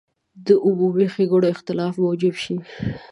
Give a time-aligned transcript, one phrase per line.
[0.45, 2.55] د عمومي ښېګڼو اختلاف موجب شي.